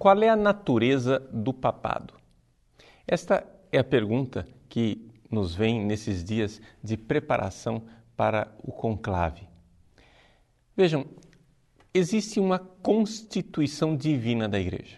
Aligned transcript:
qual 0.00 0.22
é 0.22 0.30
a 0.30 0.34
natureza 0.34 1.20
do 1.30 1.52
papado? 1.52 2.14
Esta 3.06 3.46
é 3.70 3.78
a 3.78 3.84
pergunta 3.84 4.48
que 4.66 5.10
nos 5.30 5.54
vem 5.54 5.84
nesses 5.84 6.24
dias 6.24 6.58
de 6.82 6.96
preparação 6.96 7.82
para 8.16 8.50
o 8.64 8.72
conclave. 8.72 9.46
Vejam, 10.74 11.04
existe 11.92 12.40
uma 12.40 12.58
constituição 12.58 13.94
divina 13.94 14.48
da 14.48 14.58
igreja. 14.58 14.96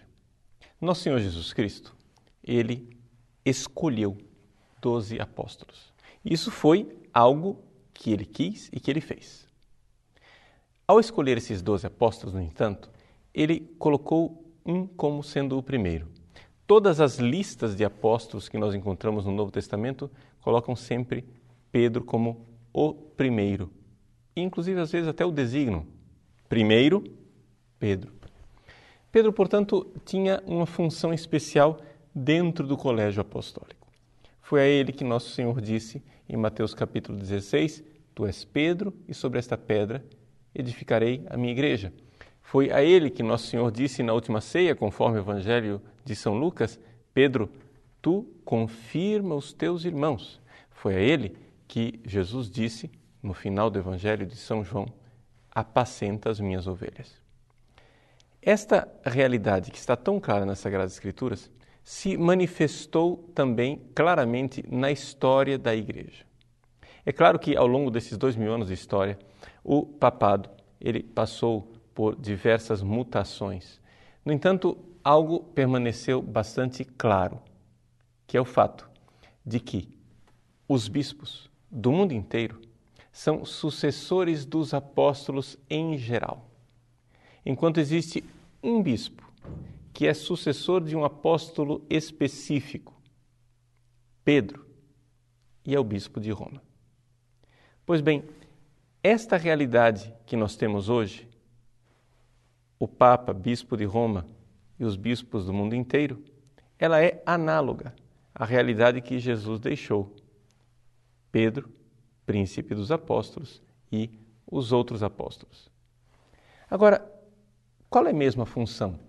Nosso 0.79 1.01
Senhor 1.01 1.19
Jesus 1.19 1.51
Cristo, 1.51 1.93
ele 2.41 2.97
escolheu 3.43 4.17
doze 4.81 5.19
apóstolos. 5.19 5.91
Isso 6.23 6.49
foi 6.49 6.97
algo 7.13 7.61
que 7.93 8.09
ele 8.13 8.25
quis 8.25 8.69
e 8.71 8.79
que 8.79 8.89
ele 8.89 9.01
fez. 9.01 9.45
Ao 10.87 10.97
escolher 10.97 11.37
esses 11.37 11.61
doze 11.61 11.85
apóstolos, 11.85 12.33
no 12.33 12.41
entanto, 12.41 12.89
ele 13.33 13.59
colocou 13.77 14.42
um 14.65 14.85
como 14.85 15.23
sendo 15.23 15.57
o 15.57 15.63
primeiro. 15.63 16.07
Todas 16.65 16.99
as 16.99 17.17
listas 17.17 17.75
de 17.75 17.83
apóstolos 17.83 18.47
que 18.47 18.57
nós 18.57 18.73
encontramos 18.73 19.25
no 19.25 19.31
Novo 19.31 19.51
Testamento 19.51 20.09
colocam 20.41 20.75
sempre 20.75 21.25
Pedro 21.71 22.03
como 22.03 22.47
o 22.71 22.93
primeiro. 22.93 23.69
Inclusive, 24.35 24.79
às 24.79 24.91
vezes, 24.91 25.07
até 25.07 25.25
o 25.25 25.31
designo. 25.31 25.85
Primeiro, 26.47 27.03
Pedro. 27.77 28.13
Pedro, 29.11 29.31
portanto, 29.33 29.91
tinha 30.05 30.41
uma 30.45 30.65
função 30.65 31.13
especial 31.13 31.79
dentro 32.15 32.65
do 32.65 32.77
colégio 32.77 33.21
apostólico. 33.21 33.87
Foi 34.41 34.61
a 34.61 34.65
ele 34.65 34.91
que 34.91 35.03
nosso 35.03 35.29
Senhor 35.31 35.59
disse 35.61 36.01
em 36.27 36.37
Mateus 36.37 36.73
capítulo 36.73 37.17
16: 37.17 37.83
Tu 38.15 38.25
és 38.25 38.43
Pedro, 38.43 38.93
e 39.07 39.13
sobre 39.13 39.39
esta 39.39 39.57
pedra 39.57 40.03
edificarei 40.53 41.25
a 41.29 41.37
minha 41.37 41.51
igreja. 41.51 41.93
Foi 42.43 42.71
a 42.71 42.83
ele 42.83 43.09
que 43.09 43.23
nosso 43.23 43.47
Senhor 43.47 43.71
disse 43.71 44.03
na 44.03 44.13
última 44.13 44.41
ceia, 44.41 44.75
conforme 44.75 45.17
o 45.17 45.21
Evangelho 45.21 45.81
de 46.05 46.15
São 46.15 46.37
Lucas: 46.37 46.79
Pedro, 47.13 47.49
tu 48.01 48.27
confirma 48.45 49.33
os 49.33 49.53
teus 49.53 49.85
irmãos. 49.85 50.39
Foi 50.69 50.95
a 50.95 50.99
ele 50.99 51.35
que 51.67 51.99
Jesus 52.05 52.51
disse 52.51 52.91
no 53.23 53.33
final 53.33 53.69
do 53.69 53.79
Evangelho 53.79 54.25
de 54.25 54.35
São 54.35 54.63
João: 54.63 54.85
Apacenta 55.49 56.29
as 56.29 56.39
minhas 56.39 56.67
ovelhas. 56.67 57.19
Esta 58.41 58.87
realidade 59.05 59.71
que 59.71 59.77
está 59.77 59.95
tão 59.95 60.19
clara 60.19 60.45
nas 60.45 60.59
Sagradas 60.59 60.93
Escrituras 60.93 61.49
se 61.81 62.17
manifestou 62.17 63.29
também 63.33 63.81
claramente 63.95 64.63
na 64.69 64.91
história 64.91 65.57
da 65.57 65.73
Igreja. 65.73 66.25
É 67.05 67.11
claro 67.11 67.39
que 67.39 67.55
ao 67.55 67.67
longo 67.67 67.89
desses 67.89 68.17
dois 68.17 68.35
mil 68.35 68.53
anos 68.53 68.67
de 68.67 68.73
história, 68.73 69.17
o 69.63 69.85
papado 69.85 70.49
ele 70.79 71.01
passou 71.01 71.72
por 71.93 72.15
diversas 72.15 72.81
mutações. 72.81 73.79
No 74.25 74.31
entanto, 74.31 74.77
algo 75.03 75.39
permaneceu 75.39 76.21
bastante 76.21 76.83
claro, 76.83 77.41
que 78.25 78.37
é 78.37 78.41
o 78.41 78.45
fato 78.45 78.89
de 79.45 79.59
que 79.59 79.87
os 80.67 80.87
bispos 80.87 81.49
do 81.69 81.91
mundo 81.91 82.13
inteiro 82.13 82.61
são 83.11 83.45
sucessores 83.45 84.45
dos 84.45 84.73
apóstolos 84.73 85.57
em 85.69 85.97
geral. 85.97 86.49
Enquanto 87.45 87.79
existe 87.79 88.23
um 88.61 88.81
bispo 88.81 89.31
que 89.93 90.07
é 90.07 90.13
sucessor 90.13 90.81
de 90.81 90.95
um 90.95 91.03
apóstolo 91.03 91.85
específico, 91.89 92.99
Pedro, 94.23 94.65
e 95.65 95.75
é 95.75 95.79
o 95.79 95.83
bispo 95.83 96.19
de 96.19 96.31
Roma. 96.31 96.61
Pois 97.85 98.01
bem, 98.01 98.23
esta 99.03 99.37
realidade 99.37 100.13
que 100.25 100.35
nós 100.35 100.55
temos 100.55 100.89
hoje, 100.89 101.27
o 102.83 102.87
Papa, 102.87 103.31
bispo 103.31 103.77
de 103.77 103.85
Roma 103.85 104.27
e 104.77 104.83
os 104.83 104.97
bispos 104.97 105.45
do 105.45 105.53
mundo 105.53 105.73
inteiro, 105.73 106.21
ela 106.77 107.01
é 107.01 107.23
análoga 107.25 107.95
à 108.35 108.43
realidade 108.43 108.99
que 108.99 109.19
Jesus 109.19 109.57
deixou. 109.57 110.13
Pedro, 111.31 111.71
príncipe 112.25 112.75
dos 112.75 112.91
apóstolos, 112.91 113.61
e 113.89 114.09
os 114.45 114.73
outros 114.73 115.01
apóstolos. 115.01 115.71
Agora, 116.69 117.09
qual 117.89 118.05
é 118.05 118.11
mesmo 118.11 118.43
a 118.43 118.45
função 118.45 118.99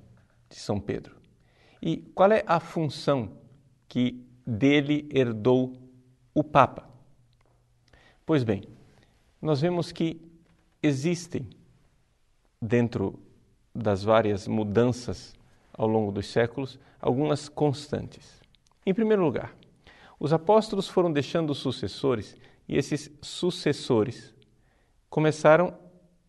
de 0.49 0.55
São 0.55 0.79
Pedro? 0.79 1.17
E 1.83 1.97
qual 2.15 2.31
é 2.31 2.45
a 2.47 2.61
função 2.61 3.33
que 3.89 4.25
dele 4.47 5.09
herdou 5.13 5.77
o 6.33 6.45
Papa? 6.45 6.89
Pois 8.25 8.45
bem, 8.45 8.63
nós 9.43 9.61
vemos 9.61 9.91
que 9.91 10.21
existem, 10.81 11.51
dentro 12.63 13.19
das 13.75 14.05
várias 14.05 14.47
mudanças 14.47 15.35
ao 15.73 15.89
longo 15.89 16.13
dos 16.13 16.27
séculos, 16.27 16.79
algumas 17.01 17.49
constantes. 17.49 18.41
Em 18.87 18.95
primeiro 18.95 19.25
lugar, 19.25 19.55
os 20.19 20.33
apóstolos 20.33 20.89
foram 20.89 21.13
deixando 21.13 21.55
sucessores 21.55 22.37
e 22.69 22.77
esses 22.77 23.11
sucessores 23.21 24.35
começaram 25.11 25.77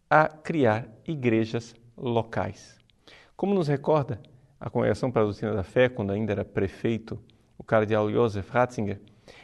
a 0.09 0.27
criar 0.27 0.87
igrejas 1.07 1.75
locais. 1.95 2.77
Como 3.35 3.53
nos 3.53 3.67
recorda 3.67 4.21
a 4.59 4.69
Congregação 4.69 5.11
para 5.11 5.21
a 5.21 5.25
Doutrina 5.25 5.53
da 5.53 5.63
Fé, 5.63 5.89
quando 5.89 6.11
ainda 6.11 6.31
era 6.31 6.45
prefeito 6.45 7.19
o 7.57 7.63
cardeal 7.63 8.11
Josef 8.11 8.49
Ratzinger, 8.51 8.99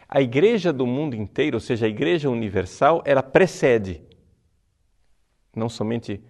a 0.07 0.21
igreja 0.21 0.73
do 0.73 0.85
mundo 0.85 1.15
inteiro, 1.15 1.57
ou 1.57 1.61
seja, 1.61 1.85
a 1.85 1.89
igreja 1.89 2.29
universal, 2.29 3.01
ela 3.05 3.23
precede, 3.23 4.01
não 5.55 5.69
somente 5.69 6.21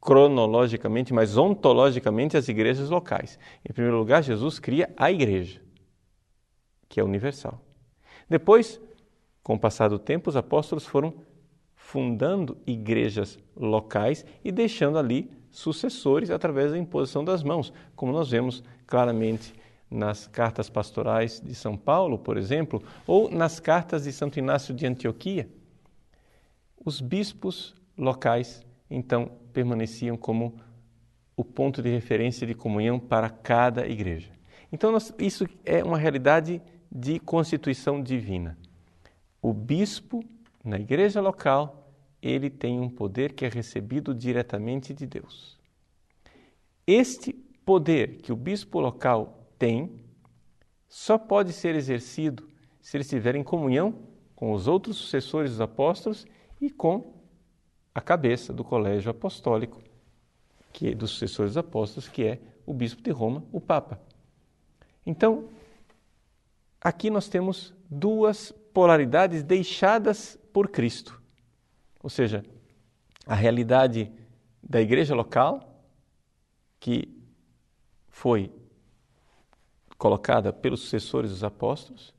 cronologicamente, 0.00 1.12
mas 1.12 1.36
ontologicamente 1.36 2.36
as 2.36 2.48
igrejas 2.48 2.88
locais. 2.88 3.38
Em 3.68 3.72
primeiro 3.72 3.98
lugar, 3.98 4.22
Jesus 4.22 4.58
cria 4.58 4.92
a 4.96 5.10
igreja, 5.10 5.60
que 6.88 6.98
é 6.98 7.04
universal. 7.04 7.60
Depois, 8.28 8.80
com 9.42 9.54
o 9.54 9.58
passar 9.58 9.88
do 9.88 9.98
tempo, 9.98 10.30
os 10.30 10.36
apóstolos 10.36 10.86
foram 10.86 11.14
fundando 11.74 12.56
igrejas 12.66 13.38
locais 13.56 14.24
e 14.44 14.52
deixando 14.52 14.98
ali 14.98 15.30
sucessores 15.50 16.30
através 16.30 16.70
da 16.70 16.78
imposição 16.78 17.24
das 17.24 17.42
mãos, 17.42 17.72
como 17.96 18.12
nós 18.12 18.30
vemos 18.30 18.62
claramente 18.86 19.52
nas 19.90 20.28
cartas 20.28 20.70
pastorais 20.70 21.40
de 21.40 21.54
São 21.54 21.76
Paulo, 21.76 22.16
por 22.16 22.36
exemplo, 22.36 22.80
ou 23.06 23.28
nas 23.28 23.58
cartas 23.58 24.04
de 24.04 24.12
Santo 24.12 24.38
Inácio 24.38 24.72
de 24.72 24.86
Antioquia. 24.86 25.50
Os 26.84 27.00
bispos 27.00 27.74
locais, 27.98 28.64
então, 28.88 29.32
permaneciam 29.50 30.16
como 30.16 30.54
o 31.36 31.44
ponto 31.44 31.82
de 31.82 31.88
referência 31.90 32.46
de 32.46 32.54
comunhão 32.54 32.98
para 32.98 33.30
cada 33.30 33.86
igreja. 33.86 34.30
Então, 34.72 34.92
nós, 34.92 35.12
isso 35.18 35.46
é 35.64 35.82
uma 35.82 35.98
realidade 35.98 36.60
de 36.90 37.18
constituição 37.18 38.02
divina. 38.02 38.58
O 39.40 39.52
bispo, 39.52 40.22
na 40.64 40.78
igreja 40.78 41.20
local, 41.20 41.92
ele 42.22 42.50
tem 42.50 42.78
um 42.78 42.88
poder 42.88 43.32
que 43.32 43.44
é 43.44 43.48
recebido 43.48 44.14
diretamente 44.14 44.92
de 44.92 45.06
Deus. 45.06 45.58
Este 46.86 47.32
poder 47.64 48.18
que 48.18 48.32
o 48.32 48.36
bispo 48.36 48.80
local 48.80 49.48
tem 49.58 50.00
só 50.88 51.16
pode 51.16 51.52
ser 51.52 51.74
exercido 51.74 52.48
se 52.80 52.96
ele 52.96 53.02
estiver 53.02 53.36
em 53.36 53.44
comunhão 53.44 53.94
com 54.34 54.52
os 54.52 54.66
outros 54.66 54.96
sucessores 54.96 55.52
dos 55.52 55.60
apóstolos 55.60 56.26
e 56.60 56.70
com 56.70 57.19
a 57.94 58.00
cabeça 58.00 58.52
do 58.52 58.64
colégio 58.64 59.10
apostólico, 59.10 59.82
que 60.72 60.88
é 60.88 60.94
dos 60.94 61.10
sucessores 61.10 61.56
apóstolos, 61.56 62.08
que 62.08 62.24
é 62.24 62.40
o 62.64 62.72
bispo 62.72 63.02
de 63.02 63.10
Roma, 63.10 63.44
o 63.52 63.60
Papa. 63.60 64.00
Então, 65.04 65.48
aqui 66.80 67.10
nós 67.10 67.28
temos 67.28 67.74
duas 67.90 68.52
polaridades 68.72 69.42
deixadas 69.42 70.38
por 70.52 70.68
Cristo. 70.68 71.20
Ou 72.02 72.08
seja, 72.08 72.44
a 73.26 73.34
realidade 73.34 74.10
da 74.62 74.80
igreja 74.80 75.14
local, 75.14 75.82
que 76.78 77.20
foi 78.08 78.52
colocada 79.98 80.52
pelos 80.52 80.80
sucessores 80.80 81.30
dos 81.30 81.44
apóstolos, 81.44 82.14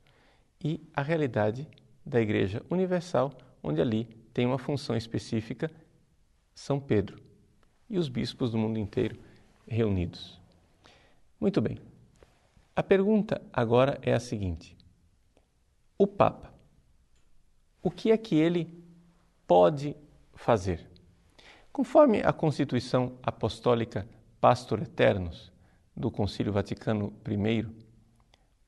e 0.64 0.80
a 0.94 1.02
realidade 1.02 1.68
da 2.06 2.22
igreja 2.22 2.62
universal, 2.70 3.34
onde 3.64 3.82
ali 3.82 4.21
tem 4.34 4.46
uma 4.46 4.58
função 4.58 4.96
específica 4.96 5.72
São 6.54 6.80
Pedro 6.80 7.22
e 7.90 7.98
os 7.98 8.08
bispos 8.08 8.52
do 8.52 8.58
mundo 8.58 8.80
inteiro 8.80 9.20
reunidos. 9.68 10.40
Muito 11.40 11.62
bem. 11.62 11.80
A 12.76 12.84
pergunta 12.84 13.42
agora 13.52 14.00
é 14.02 14.14
a 14.14 14.20
seguinte: 14.20 14.78
o 15.98 16.08
Papa, 16.08 16.54
o 17.82 17.92
que 17.92 18.12
é 18.12 18.18
que 18.18 18.36
ele 18.36 18.82
pode 19.46 19.96
fazer. 20.34 20.90
Conforme 21.72 22.22
a 22.22 22.34
Constituição 22.34 23.18
Apostólica 23.22 24.08
Pastor 24.40 24.82
Eternos 24.82 25.52
do 25.96 26.10
Concílio 26.10 26.54
Vaticano 26.54 27.14
I, 27.28 27.68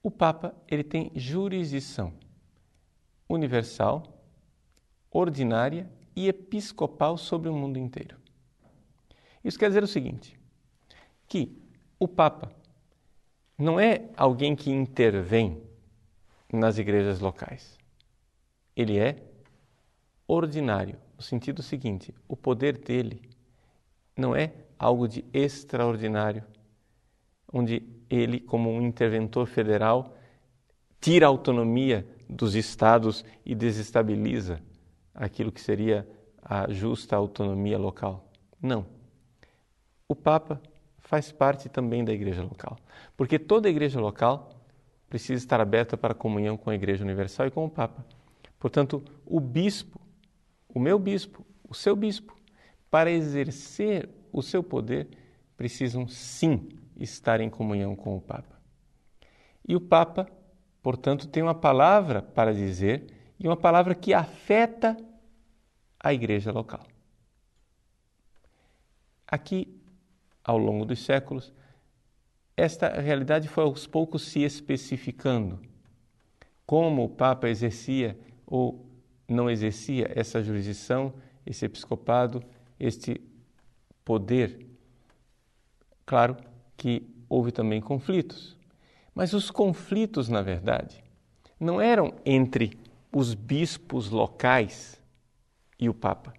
o 0.02 0.12
Papa 0.12 0.54
ele 0.68 0.84
tem 0.84 1.12
jurisdição 1.16 2.14
universal, 3.28 4.13
ordinária 5.14 5.88
e 6.16 6.28
episcopal 6.28 7.18
sobre 7.18 7.48
o 7.48 7.54
mundo 7.54 7.78
inteiro. 7.78 8.18
Isso 9.44 9.60
quer 9.60 9.68
dizer 9.68 9.84
o 9.84 9.88
seguinte: 9.88 10.38
que 11.28 11.56
o 12.00 12.08
Papa 12.08 12.52
não 13.58 13.80
é 13.80 14.10
alguém 14.18 14.56
que 14.56 14.72
intervém 14.72 15.62
nas 16.52 16.78
igrejas 16.78 17.20
locais. 17.20 17.78
Ele 18.76 18.98
é 18.98 19.24
ordinário, 20.28 20.98
no 21.16 21.22
sentido 21.22 21.62
seguinte: 21.62 22.14
o 22.28 22.36
poder 22.36 22.78
dele 22.78 23.22
não 24.18 24.36
é 24.36 24.54
algo 24.78 25.08
de 25.08 25.24
extraordinário, 25.32 26.44
onde 27.52 27.84
ele, 28.10 28.40
como 28.40 28.70
um 28.70 28.82
interventor 28.82 29.46
federal, 29.46 30.16
tira 31.00 31.26
a 31.26 31.30
autonomia 31.30 32.08
dos 32.30 32.56
estados 32.56 33.24
e 33.46 33.54
desestabiliza 33.54 34.62
aquilo 35.14 35.52
que 35.52 35.62
seria 35.62 36.08
a 36.42 36.70
justa 36.72 37.16
autonomia 37.16 37.78
local. 37.78 38.30
Não. 38.62 38.86
O 40.08 40.16
Papa 40.16 40.62
faz 41.00 41.32
parte 41.32 41.70
também 41.70 42.04
da 42.04 42.14
igreja 42.14 42.42
local, 42.42 42.78
porque 43.16 43.38
toda 43.38 43.70
igreja 43.70 44.00
local 44.00 44.50
precisa 45.10 45.44
estar 45.44 45.62
aberta 45.62 45.96
para 45.96 46.14
a 46.14 46.16
comunhão 46.16 46.58
com 46.58 46.70
a 46.70 46.76
igreja 46.76 47.04
universal 47.04 47.48
e 47.48 47.52
com 47.52 47.66
o 47.66 47.70
Papa. 47.70 48.06
Portanto, 48.60 49.04
o 49.26 49.40
bispo, 49.40 50.00
o 50.68 50.80
meu 50.80 50.98
bispo, 50.98 51.46
o 51.68 51.76
seu 51.76 51.96
bispo, 51.96 52.36
para 52.90 53.12
exercer 53.12 54.10
o 54.32 54.42
seu 54.42 54.64
poder, 54.64 55.08
precisam 55.56 56.08
sim 56.08 56.70
estar 56.98 57.42
em 57.42 57.50
comunhão 57.50 57.96
com 57.96 58.16
o 58.16 58.22
Papa. 58.22 58.60
E 59.68 59.76
o 59.76 59.82
Papa, 59.82 60.28
portanto, 60.82 61.28
tem 61.28 61.44
uma 61.44 61.56
palavra 61.56 62.22
para 62.22 62.54
dizer 62.54 63.06
e 63.40 63.48
uma 63.48 63.58
palavra 63.58 63.96
que 63.96 64.14
afeta 64.14 64.98
a 66.00 66.14
igreja 66.14 66.52
local. 66.52 66.86
Aqui, 69.28 69.82
ao 70.44 70.58
longo 70.58 70.86
dos 70.86 71.04
séculos, 71.04 71.54
esta 72.56 73.02
realidade 73.02 73.48
foi 73.48 73.64
aos 73.64 73.88
poucos 73.88 74.24
se 74.24 74.44
especificando. 74.44 75.60
Como 76.66 77.04
o 77.04 77.10
Papa 77.10 77.50
exercia 77.50 78.18
ou 78.46 78.86
não 79.28 79.50
exercia 79.50 80.12
essa 80.14 80.44
jurisdição, 80.44 81.14
esse 81.46 81.66
episcopado, 81.66 82.44
este 82.80 83.20
poder. 84.06 84.68
Claro 86.06 86.38
que 86.78 87.10
houve 87.28 87.52
também 87.52 87.82
conflitos, 87.82 88.58
mas 89.16 89.34
os 89.34 89.50
conflitos, 89.50 90.30
na 90.30 90.42
verdade, 90.42 91.04
não 91.60 91.82
eram 91.82 92.14
entre 92.26 92.78
os 93.14 93.34
bispos 93.34 94.10
locais 94.10 95.00
e 95.80 95.88
o 95.88 95.94
Papa. 95.94 96.34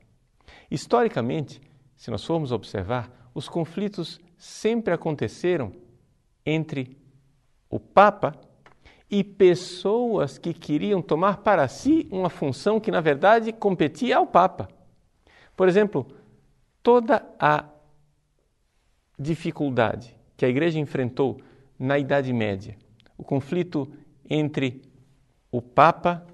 Historicamente, 0.71 1.61
se 1.97 2.11
nós 2.11 2.25
formos 2.25 2.51
observar, 2.51 3.31
os 3.33 3.49
conflitos 3.49 4.21
sempre 4.37 4.93
aconteceram 4.93 5.73
entre 6.45 6.99
o 7.71 7.79
Papa 7.79 8.35
e 9.11 9.23
pessoas 9.23 10.39
que 10.39 10.53
queriam 10.53 11.01
tomar 11.01 11.39
para 11.39 11.69
si 11.69 12.09
uma 12.11 12.29
função 12.29 12.81
que, 12.81 12.91
na 12.91 13.01
verdade, 13.01 13.53
competia 13.53 14.17
ao 14.17 14.27
Papa. 14.27 14.69
Por 15.57 15.69
exemplo, 15.69 16.07
toda 16.83 17.25
a 17.39 17.65
dificuldade 19.19 20.17
que 20.37 20.45
a 20.45 20.49
Igreja 20.49 20.79
enfrentou 20.81 21.41
na 21.79 21.99
Idade 21.99 22.33
Média, 22.33 22.77
o 23.17 23.23
conflito 23.23 23.91
entre 24.29 24.83
o 25.51 25.63
Papa 25.63 26.27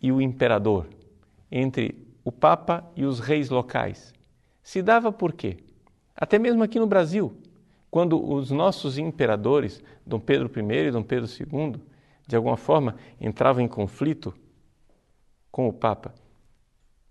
e 0.00 0.10
o 0.10 0.20
imperador, 0.20 0.88
entre 1.50 2.06
o 2.24 2.32
Papa 2.32 2.88
e 2.96 3.04
os 3.04 3.20
reis 3.20 3.50
locais, 3.50 4.12
se 4.62 4.82
dava 4.82 5.12
por 5.12 5.32
quê? 5.32 5.58
Até 6.14 6.38
mesmo 6.38 6.62
aqui 6.62 6.78
no 6.78 6.86
Brasil, 6.86 7.36
quando 7.90 8.22
os 8.22 8.50
nossos 8.50 8.98
imperadores, 8.98 9.82
Dom 10.06 10.20
Pedro 10.20 10.50
I 10.54 10.88
e 10.88 10.90
Dom 10.90 11.02
Pedro 11.02 11.28
II, 11.28 11.80
de 12.26 12.36
alguma 12.36 12.56
forma 12.56 12.96
entravam 13.20 13.62
em 13.62 13.68
conflito 13.68 14.32
com 15.50 15.68
o 15.68 15.72
Papa, 15.72 16.14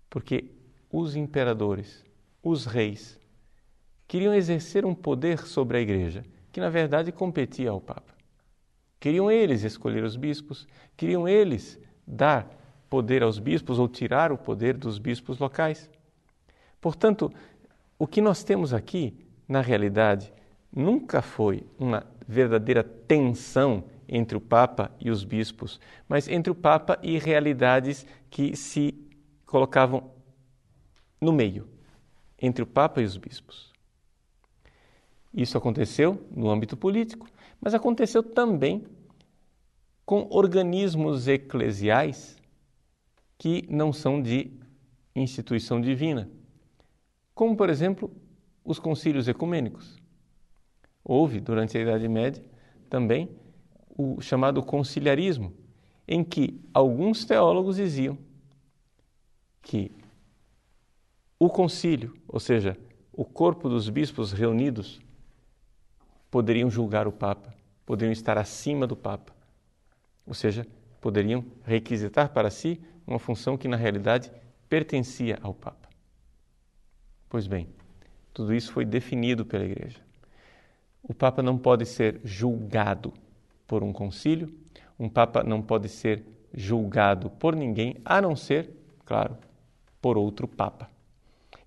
porque 0.08 0.50
os 0.90 1.14
imperadores, 1.14 2.04
os 2.42 2.64
reis, 2.64 3.20
queriam 4.08 4.34
exercer 4.34 4.84
um 4.84 4.94
poder 4.94 5.40
sobre 5.40 5.78
a 5.78 5.80
Igreja 5.80 6.24
que, 6.50 6.60
na 6.60 6.68
verdade, 6.68 7.12
competia 7.12 7.70
ao 7.70 7.80
Papa. 7.80 8.14
Queriam 8.98 9.30
eles 9.30 9.62
escolher 9.62 10.02
os 10.02 10.16
bispos, 10.16 10.66
queriam 10.96 11.28
eles 11.28 11.78
dar 12.06 12.59
poder 12.90 13.22
aos 13.22 13.38
bispos 13.38 13.78
ou 13.78 13.88
tirar 13.88 14.32
o 14.32 14.36
poder 14.36 14.76
dos 14.76 14.98
bispos 14.98 15.38
locais. 15.38 15.88
Portanto, 16.80 17.32
o 17.96 18.06
que 18.06 18.20
nós 18.20 18.42
temos 18.42 18.74
aqui, 18.74 19.14
na 19.46 19.60
realidade, 19.60 20.32
nunca 20.74 21.22
foi 21.22 21.64
uma 21.78 22.04
verdadeira 22.26 22.82
tensão 22.82 23.84
entre 24.08 24.36
o 24.36 24.40
Papa 24.40 24.90
e 24.98 25.08
os 25.08 25.22
bispos, 25.22 25.80
mas 26.08 26.26
entre 26.26 26.50
o 26.50 26.54
Papa 26.54 26.98
e 27.00 27.16
realidades 27.16 28.04
que 28.28 28.56
se 28.56 28.92
colocavam 29.46 30.10
no 31.20 31.32
meio, 31.32 31.68
entre 32.40 32.62
o 32.62 32.66
Papa 32.66 33.00
e 33.00 33.04
os 33.04 33.16
bispos. 33.16 33.70
Isso 35.32 35.56
aconteceu 35.56 36.26
no 36.34 36.50
âmbito 36.50 36.76
político, 36.76 37.28
mas 37.60 37.72
aconteceu 37.72 38.20
também 38.22 38.84
com 40.04 40.26
organismos 40.30 41.28
eclesiais 41.28 42.39
que 43.40 43.64
não 43.70 43.90
são 43.90 44.20
de 44.20 44.52
instituição 45.16 45.80
divina, 45.80 46.28
como, 47.34 47.56
por 47.56 47.70
exemplo, 47.70 48.14
os 48.62 48.78
concílios 48.78 49.26
ecumênicos. 49.28 49.96
Houve, 51.02 51.40
durante 51.40 51.78
a 51.78 51.80
Idade 51.80 52.06
Média, 52.06 52.44
também 52.90 53.30
o 53.96 54.20
chamado 54.20 54.62
conciliarismo, 54.62 55.54
em 56.06 56.22
que 56.22 56.60
alguns 56.74 57.24
teólogos 57.24 57.76
diziam 57.76 58.18
que 59.62 59.90
o 61.38 61.48
concílio, 61.48 62.12
ou 62.28 62.38
seja, 62.38 62.76
o 63.10 63.24
corpo 63.24 63.70
dos 63.70 63.88
bispos 63.88 64.32
reunidos, 64.32 65.00
poderiam 66.30 66.68
julgar 66.70 67.08
o 67.08 67.12
Papa, 67.12 67.54
poderiam 67.86 68.12
estar 68.12 68.36
acima 68.36 68.86
do 68.86 68.94
Papa, 68.94 69.34
ou 70.26 70.34
seja, 70.34 70.66
poderiam 71.00 71.42
requisitar 71.64 72.34
para 72.34 72.50
si 72.50 72.78
uma 73.10 73.18
função 73.18 73.58
que 73.58 73.68
na 73.68 73.76
realidade 73.76 74.30
pertencia 74.68 75.38
ao 75.42 75.52
Papa. 75.52 75.88
Pois 77.28 77.46
bem, 77.46 77.68
tudo 78.32 78.54
isso 78.54 78.72
foi 78.72 78.84
definido 78.84 79.44
pela 79.44 79.64
Igreja. 79.64 79.98
O 81.02 81.12
Papa 81.12 81.42
não 81.42 81.58
pode 81.58 81.84
ser 81.86 82.20
julgado 82.24 83.12
por 83.66 83.82
um 83.82 83.92
concílio, 83.92 84.54
um 84.98 85.08
Papa 85.08 85.42
não 85.42 85.60
pode 85.60 85.88
ser 85.88 86.24
julgado 86.54 87.30
por 87.30 87.56
ninguém, 87.56 87.96
a 88.04 88.20
não 88.20 88.36
ser, 88.36 88.70
claro, 89.04 89.36
por 90.00 90.16
outro 90.16 90.46
Papa. 90.46 90.90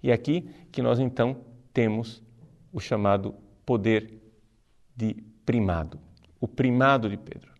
E 0.01 0.11
aqui 0.11 0.49
que 0.71 0.81
nós 0.81 0.99
então 0.99 1.37
temos 1.73 2.21
o 2.71 2.79
chamado 2.79 3.35
poder 3.65 4.21
de 4.95 5.15
primado, 5.45 5.99
o 6.39 6.47
primado 6.47 7.09
de 7.09 7.17
Pedro. 7.17 7.51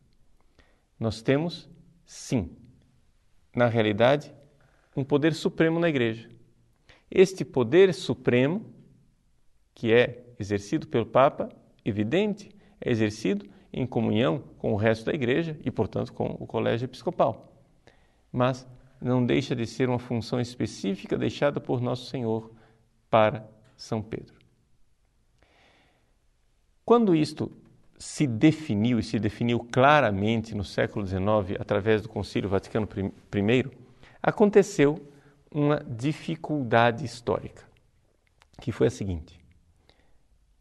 Nós 0.99 1.21
temos, 1.21 1.69
sim, 2.05 2.49
na 3.55 3.67
realidade, 3.67 4.33
um 4.95 5.03
poder 5.03 5.33
supremo 5.33 5.79
na 5.79 5.89
Igreja. 5.89 6.29
Este 7.09 7.45
poder 7.45 7.93
supremo, 7.93 8.65
que 9.73 9.91
é 9.93 10.23
exercido 10.39 10.87
pelo 10.87 11.05
Papa, 11.05 11.49
evidente, 11.85 12.49
é 12.81 12.91
exercido 12.91 13.45
em 13.71 13.85
comunhão 13.85 14.43
com 14.57 14.73
o 14.73 14.75
resto 14.75 15.05
da 15.05 15.13
igreja 15.13 15.57
e, 15.63 15.71
portanto, 15.71 16.13
com 16.13 16.25
o 16.39 16.45
colégio 16.45 16.85
episcopal. 16.85 17.51
Mas 18.31 18.67
não 19.01 19.25
deixa 19.25 19.55
de 19.55 19.65
ser 19.65 19.89
uma 19.89 19.99
função 19.99 20.39
específica 20.39 21.17
deixada 21.17 21.59
por 21.59 21.81
Nosso 21.81 22.05
Senhor 22.05 22.51
para 23.09 23.49
São 23.75 24.01
Pedro. 24.01 24.35
Quando 26.85 27.15
isto 27.15 27.51
se 28.03 28.27
definiu 28.27 28.99
e 28.99 29.03
se 29.03 29.17
definiu 29.17 29.61
claramente 29.61 30.53
no 30.53 30.63
século 30.65 31.07
XIX 31.07 31.57
através 31.57 32.01
do 32.01 32.09
Concílio 32.09 32.49
Vaticano 32.49 32.85
I, 32.93 33.71
aconteceu 34.21 35.09
uma 35.49 35.81
dificuldade 35.87 37.05
histórica, 37.05 37.63
que 38.61 38.73
foi 38.73 38.87
a 38.87 38.91
seguinte: 38.91 39.39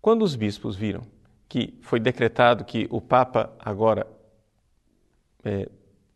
quando 0.00 0.22
os 0.22 0.36
bispos 0.36 0.76
viram 0.76 1.02
que 1.48 1.74
foi 1.82 1.98
decretado 1.98 2.64
que 2.64 2.86
o 2.90 3.00
Papa 3.00 3.52
agora 3.58 4.06
é, 5.44 5.68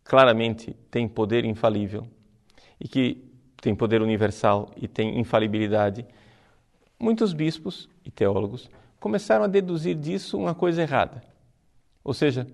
claramente 0.05 0.73
tem 0.89 1.09
poder 1.09 1.43
infalível 1.43 2.07
e 2.79 2.87
que 2.87 3.21
tem 3.57 3.75
poder 3.75 4.01
universal 4.01 4.71
e 4.77 4.87
tem 4.87 5.19
infalibilidade, 5.19 6.05
muitos 6.97 7.33
bispos 7.33 7.89
e 8.05 8.09
teólogos 8.09 8.69
começaram 8.99 9.43
a 9.43 9.47
deduzir 9.47 9.95
disso 9.95 10.37
uma 10.37 10.55
coisa 10.55 10.81
errada. 10.81 11.23
Ou 12.03 12.13
seja, 12.13 12.47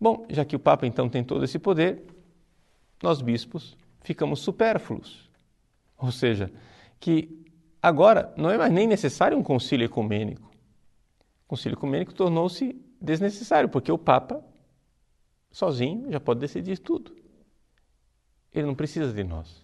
bom, 0.00 0.26
já 0.28 0.44
que 0.44 0.56
o 0.56 0.60
Papa 0.60 0.86
então 0.86 1.08
tem 1.08 1.24
todo 1.24 1.44
esse 1.44 1.58
poder, 1.58 2.04
nós 3.02 3.20
bispos 3.20 3.76
ficamos 4.02 4.40
supérfluos. 4.40 5.28
Ou 5.98 6.10
seja, 6.10 6.50
que 6.98 7.44
agora 7.82 8.32
não 8.36 8.50
é 8.50 8.58
mais 8.58 8.72
nem 8.72 8.86
necessário 8.86 9.36
um 9.36 9.42
concílio 9.42 9.84
ecumênico 9.84 10.50
Concílio 11.50 11.74
Ecumênico 11.74 12.14
tornou-se 12.14 12.80
desnecessário, 13.02 13.68
porque 13.68 13.90
o 13.90 13.98
Papa, 13.98 14.40
sozinho, 15.50 16.08
já 16.08 16.20
pode 16.20 16.38
decidir 16.38 16.78
tudo. 16.78 17.12
Ele 18.54 18.68
não 18.68 18.74
precisa 18.76 19.12
de 19.12 19.24
nós. 19.24 19.60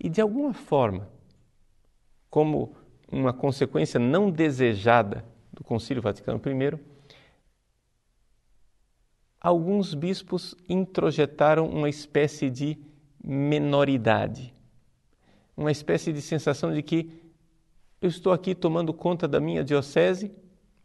E 0.00 0.08
de 0.08 0.22
alguma 0.22 0.54
forma, 0.54 1.06
como 2.30 2.74
uma 3.10 3.32
consequência 3.32 3.98
não 3.98 4.30
desejada 4.30 5.24
do 5.52 5.64
Concílio 5.64 6.02
Vaticano 6.02 6.40
I, 6.44 6.78
alguns 9.40 9.94
bispos 9.94 10.54
introjetaram 10.68 11.66
uma 11.68 11.88
espécie 11.88 12.50
de 12.50 12.78
menoridade, 13.22 14.54
uma 15.56 15.72
espécie 15.72 16.12
de 16.12 16.20
sensação 16.20 16.72
de 16.72 16.82
que 16.82 17.10
eu 18.00 18.08
estou 18.08 18.32
aqui 18.32 18.54
tomando 18.54 18.92
conta 18.92 19.26
da 19.26 19.40
minha 19.40 19.64
diocese 19.64 20.30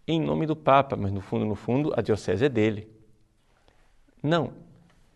em 0.08 0.20
nome 0.20 0.46
do 0.46 0.56
Papa, 0.56 0.96
mas 0.96 1.12
no 1.12 1.22
fundo, 1.22 1.46
no 1.46 1.56
fundo, 1.56 1.94
a 1.96 2.02
diocese 2.02 2.46
é 2.46 2.50
dele. 2.50 2.88
Não, 4.22 4.54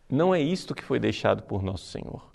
não 0.09 0.33
é 0.33 0.41
isto 0.41 0.75
que 0.75 0.83
foi 0.83 0.99
deixado 0.99 1.43
por 1.43 1.63
Nosso 1.63 1.85
Senhor. 1.85 2.29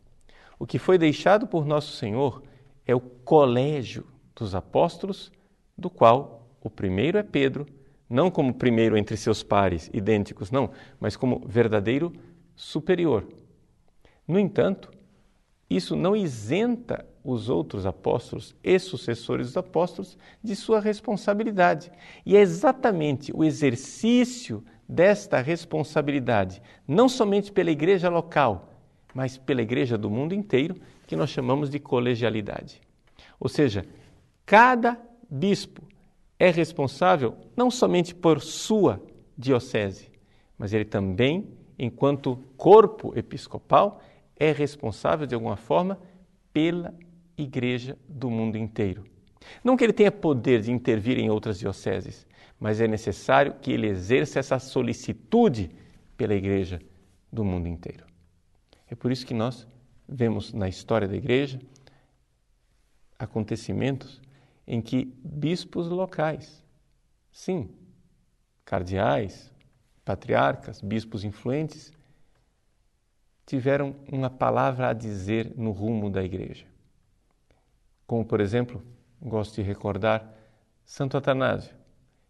O 0.59 0.67
que 0.67 0.79
foi 0.79 0.99
deixado 0.99 1.47
por 1.47 1.64
Nosso 1.64 1.97
Senhor 1.97 2.43
é 2.87 2.95
o 2.95 3.00
colégio 3.00 4.05
dos 4.35 4.55
apóstolos, 4.55 5.31
do 5.77 5.91
qual 5.91 6.49
o 6.62 6.71
primeiro 6.71 7.19
é 7.19 7.23
Pedro, 7.23 7.67
não 8.09 8.31
como 8.31 8.55
primeiro 8.55 8.97
entre 8.97 9.17
seus 9.17 9.43
pares 9.43 9.91
idênticos, 9.93 10.51
não, 10.51 10.71
mas 11.01 11.17
como 11.17 11.43
verdadeiro 11.47 12.12
superior. 12.55 13.27
No 14.29 14.39
entanto, 14.39 14.91
isso 15.69 15.97
não 15.97 16.15
isenta 16.15 17.07
os 17.25 17.49
outros 17.49 17.87
apóstolos 17.87 18.55
e 18.62 18.79
sucessores 18.79 19.47
dos 19.47 19.57
apóstolos 19.57 20.19
de 20.43 20.55
sua 20.55 20.81
responsabilidade. 20.81 21.91
E 22.27 22.37
é 22.37 22.41
exatamente 22.41 23.33
o 23.35 23.45
exercício 23.45 24.65
desta 24.89 25.41
responsabilidade, 25.41 26.61
não 26.87 27.09
somente 27.09 27.51
pela 27.51 27.71
igreja 27.71 28.09
local, 28.09 28.75
mas 29.15 29.39
pela 29.39 29.62
igreja 29.62 29.97
do 29.97 30.11
mundo 30.11 30.35
inteiro, 30.35 30.77
que 31.07 31.17
nós 31.17 31.31
chamamos 31.31 31.71
de 31.71 31.79
colegialidade. 31.79 32.81
Ou 33.39 33.49
seja, 33.49 33.87
cada 34.44 35.00
bispo 35.30 35.82
é 36.38 36.50
responsável 36.50 37.37
não 37.56 37.70
somente 37.70 38.14
por 38.14 38.40
sua 38.40 39.00
diocese, 39.37 40.11
mas 40.58 40.72
ele 40.72 40.84
também, 40.84 41.49
enquanto 41.78 42.37
corpo 42.56 43.16
episcopal, 43.16 44.00
é 44.37 44.52
responsável 44.52 45.26
de 45.26 45.34
alguma 45.34 45.56
forma 45.56 45.99
pela 46.52 46.94
igreja 47.37 47.96
do 48.08 48.30
mundo 48.30 48.56
inteiro. 48.56 49.04
Não 49.62 49.76
que 49.76 49.84
ele 49.84 49.92
tenha 49.92 50.12
poder 50.12 50.61
de 50.61 50.70
intervir 50.70 51.18
em 51.18 51.30
outras 51.30 51.58
dioceses, 51.58 52.26
mas 52.58 52.80
é 52.80 52.87
necessário 52.87 53.54
que 53.61 53.72
ele 53.72 53.88
exerça 53.88 54.38
essa 54.38 54.58
solicitude 54.58 55.70
pela 56.16 56.34
igreja 56.34 56.80
do 57.32 57.44
mundo 57.44 57.66
inteiro. 57.66 58.06
É 58.88 58.94
por 58.94 59.11
isso 59.11 59.26
que 59.26 59.34
nós 59.34 59.66
vemos 60.08 60.52
na 60.52 60.68
história 60.68 61.08
da 61.08 61.16
igreja 61.16 61.61
acontecimentos 63.18 64.22
em 64.66 64.81
que 64.81 65.04
bispos 65.25 65.88
locais, 65.88 66.62
sim, 67.31 67.71
cardeais, 68.64 69.52
patriarcas, 70.04 70.81
bispos 70.81 71.25
influentes, 71.25 71.92
tiveram 73.45 73.97
uma 74.11 74.31
palavra 74.31 74.88
a 74.88 74.92
dizer 74.92 75.52
no 75.57 75.73
rumo 75.73 76.09
da 76.11 76.23
igreja. 76.23 76.66
Como, 78.07 78.25
por 78.25 78.40
exemplo, 78.40 78.83
gosto 79.21 79.57
de 79.57 79.62
recordar 79.62 80.33
Santo 80.85 81.16
Atanásio, 81.16 81.75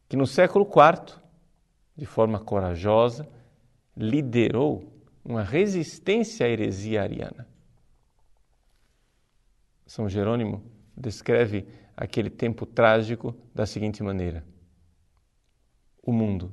que 0.08 0.16
no 0.16 0.26
século 0.26 0.64
IV, 0.64 1.16
de 1.96 2.06
forma 2.06 2.38
corajosa, 2.38 3.28
liderou 3.96 4.92
uma 5.24 5.42
resistência 5.42 6.46
à 6.46 6.48
heresia 6.48 7.02
ariana. 7.02 7.46
São 9.86 10.08
Jerônimo 10.08 10.62
descreve 10.96 11.66
aquele 11.96 12.30
tempo 12.30 12.66
trágico 12.66 13.34
da 13.54 13.66
seguinte 13.66 14.02
maneira: 14.02 14.44
O 16.02 16.12
mundo, 16.12 16.52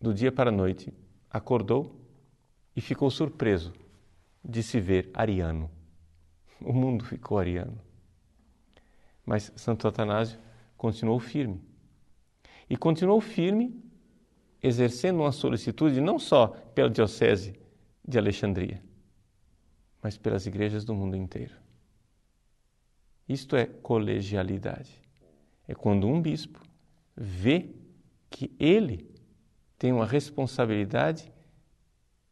do 0.00 0.12
dia 0.12 0.30
para 0.30 0.50
a 0.50 0.52
noite, 0.52 0.92
acordou 1.30 2.00
e 2.74 2.80
ficou 2.80 3.10
surpreso 3.10 3.72
de 4.44 4.62
se 4.62 4.80
ver 4.80 5.10
ariano. 5.14 5.70
O 6.60 6.72
mundo 6.72 7.04
ficou 7.04 7.38
ariano. 7.38 7.80
Mas 9.24 9.52
Santo 9.56 9.88
Atanásio 9.88 10.38
continuou 10.76 11.18
firme. 11.18 11.60
E 12.68 12.76
continuou 12.76 13.20
firme, 13.20 13.82
exercendo 14.62 15.20
uma 15.20 15.32
solicitude 15.32 16.00
não 16.00 16.18
só 16.18 16.48
pela 16.48 16.90
Diocese 16.90 17.58
de 18.06 18.18
Alexandria, 18.18 18.82
mas 20.02 20.16
pelas 20.16 20.46
igrejas 20.46 20.84
do 20.84 20.94
mundo 20.94 21.16
inteiro. 21.16 21.65
Isto 23.28 23.56
é 23.56 23.66
colegialidade. 23.66 25.02
É 25.66 25.74
quando 25.74 26.06
um 26.06 26.20
bispo 26.20 26.60
vê 27.16 27.70
que 28.30 28.54
ele 28.58 29.10
tem 29.78 29.92
uma 29.92 30.06
responsabilidade 30.06 31.32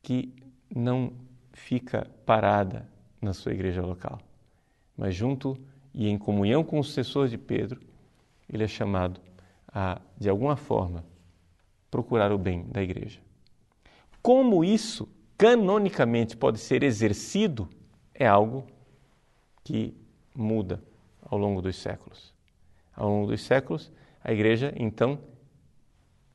que 0.02 0.34
não 0.74 1.12
fica 1.52 2.10
parada 2.24 2.88
na 3.20 3.32
sua 3.32 3.52
igreja 3.52 3.82
local, 3.82 4.20
mas 4.96 5.14
junto 5.14 5.58
e 5.92 6.08
em 6.08 6.18
comunhão 6.18 6.62
com 6.62 6.78
o 6.78 6.84
sucessor 6.84 7.28
de 7.28 7.38
Pedro, 7.38 7.80
ele 8.48 8.64
é 8.64 8.68
chamado 8.68 9.20
a, 9.66 10.00
de 10.18 10.28
alguma 10.28 10.56
forma, 10.56 11.04
procurar 11.90 12.32
o 12.32 12.38
bem 12.38 12.64
da 12.64 12.82
igreja. 12.82 13.20
Como 14.20 14.64
isso 14.64 15.08
canonicamente 15.36 16.36
pode 16.36 16.58
ser 16.58 16.82
exercido 16.82 17.68
é 18.12 18.26
algo 18.26 18.66
que 19.62 19.94
muda 20.34 20.82
ao 21.22 21.38
longo 21.38 21.62
dos 21.62 21.76
séculos. 21.76 22.34
Ao 22.94 23.08
longo 23.08 23.28
dos 23.28 23.42
séculos, 23.42 23.90
a 24.22 24.32
igreja 24.32 24.72
então 24.76 25.18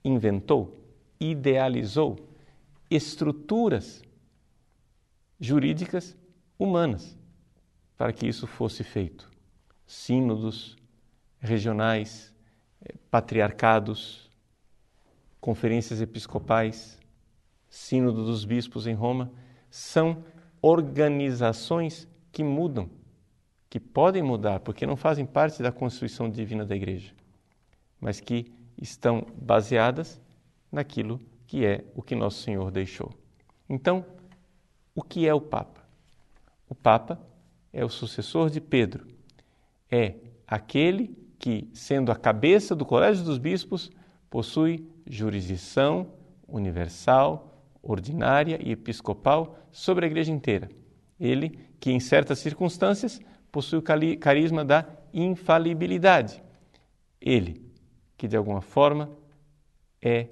inventou, 0.03 0.83
idealizou 1.19 2.17
estruturas 2.89 4.01
jurídicas 5.39 6.17
humanas 6.57 7.17
para 7.97 8.13
que 8.13 8.27
isso 8.27 8.47
fosse 8.47 8.83
feito. 8.83 9.29
Sínodos 9.85 10.77
regionais, 11.39 12.33
eh, 12.81 12.93
patriarcados, 13.09 14.29
conferências 15.39 16.01
episcopais, 16.01 16.99
Sínodo 17.69 18.25
dos 18.25 18.45
bispos 18.45 18.87
em 18.87 18.95
Roma, 18.95 19.31
são 19.69 20.23
organizações 20.59 22.07
que 22.31 22.43
mudam 22.43 22.89
que 23.69 23.79
podem 23.79 24.23
mudar, 24.23 24.59
porque 24.61 24.85
não 24.85 24.95
fazem 24.95 25.25
parte 25.25 25.61
da 25.61 25.71
constituição 25.71 26.29
divina 26.29 26.65
da 26.65 26.75
igreja, 26.75 27.13
mas 27.99 28.19
que 28.19 28.51
estão 28.81 29.27
baseadas 29.35 30.19
naquilo 30.71 31.19
que 31.45 31.65
é 31.65 31.85
o 31.95 32.01
que 32.01 32.15
nosso 32.15 32.41
Senhor 32.41 32.71
deixou. 32.71 33.13
Então, 33.69 34.05
o 34.95 35.03
que 35.03 35.27
é 35.27 35.33
o 35.33 35.41
Papa? 35.41 35.83
O 36.67 36.73
Papa 36.73 37.19
é 37.71 37.85
o 37.85 37.89
sucessor 37.89 38.49
de 38.49 38.59
Pedro, 38.59 39.07
é 39.91 40.15
aquele 40.47 41.15
que, 41.37 41.69
sendo 41.73 42.11
a 42.11 42.15
cabeça 42.15 42.75
do 42.75 42.85
Colégio 42.85 43.23
dos 43.23 43.37
Bispos, 43.37 43.91
possui 44.29 44.87
jurisdição 45.07 46.11
universal, 46.47 47.63
ordinária 47.81 48.59
e 48.61 48.71
episcopal 48.71 49.57
sobre 49.71 50.05
a 50.05 50.07
igreja 50.07 50.31
inteira. 50.31 50.69
Ele 51.19 51.59
que, 51.79 51.91
em 51.91 51.99
certas 51.99 52.39
circunstâncias, 52.39 53.21
possui 53.51 53.79
o 53.79 54.17
carisma 54.19 54.63
da 54.63 54.85
infalibilidade. 55.13 56.41
Ele, 57.19 57.65
que 58.17 58.27
de 58.27 58.37
alguma 58.37 58.61
forma 58.61 59.09
é 60.01 60.27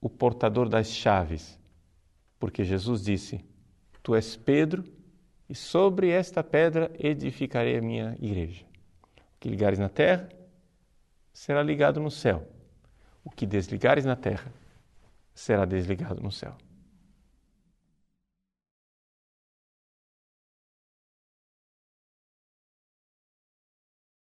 o 0.00 0.08
portador 0.08 0.68
das 0.68 0.88
chaves, 0.88 1.58
porque 2.38 2.64
Jesus 2.64 3.04
disse: 3.04 3.44
Tu 4.02 4.14
és 4.14 4.36
Pedro, 4.36 4.84
e 5.48 5.54
sobre 5.54 6.08
esta 6.08 6.42
pedra 6.42 6.90
edificarei 6.98 7.76
a 7.76 7.82
minha 7.82 8.16
igreja. 8.20 8.64
O 9.36 9.38
que 9.40 9.48
ligares 9.48 9.78
na 9.78 9.88
terra 9.88 10.28
será 11.32 11.62
ligado 11.62 12.00
no 12.00 12.10
céu. 12.10 12.46
O 13.24 13.30
que 13.30 13.46
desligares 13.46 14.04
na 14.04 14.16
terra 14.16 14.52
será 15.34 15.64
desligado 15.64 16.22
no 16.22 16.30
céu. 16.30 16.56